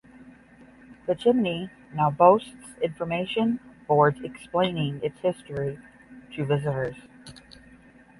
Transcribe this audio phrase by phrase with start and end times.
[1.05, 5.77] The chimney now boasts information boards explaining its history
[6.35, 6.95] to visitors.